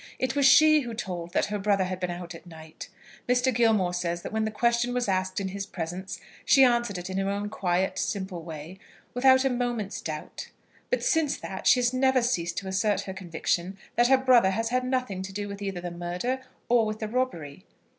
It 0.17 0.35
was 0.35 0.47
she 0.47 0.79
who 0.79 0.95
told 0.95 1.31
that 1.33 1.45
her 1.53 1.59
brother 1.59 1.83
had 1.83 1.99
been 1.99 2.09
out 2.09 2.33
at 2.33 2.47
night. 2.47 2.89
Mr. 3.29 3.53
Gilmore 3.53 3.93
says 3.93 4.23
that 4.23 4.31
when 4.33 4.45
the 4.45 4.49
question 4.49 4.95
was 4.95 5.07
asked 5.07 5.39
in 5.39 5.49
his 5.49 5.67
presence, 5.67 6.19
she 6.43 6.63
answered 6.63 6.97
it 6.97 7.07
in 7.07 7.19
her 7.19 7.29
own 7.29 7.51
quiet, 7.51 7.99
simple 7.99 8.41
way, 8.41 8.79
without 9.13 9.45
a 9.45 9.49
moment's 9.51 10.01
doubt; 10.01 10.49
but 10.89 11.03
since 11.03 11.37
that 11.37 11.67
she 11.67 11.79
has 11.79 11.93
never 11.93 12.23
ceased 12.23 12.57
to 12.57 12.67
assert 12.67 13.01
her 13.01 13.13
conviction 13.13 13.77
that 13.95 14.07
her 14.07 14.17
brother 14.17 14.49
has 14.49 14.69
had 14.69 14.83
nothing 14.83 15.21
to 15.21 15.31
do 15.31 15.51
either 15.59 15.71
with 15.75 15.83
the 15.83 15.91
murder 15.91 16.41
or 16.67 16.87
with 16.87 16.97
the 16.97 17.07
robbery. 17.07 17.63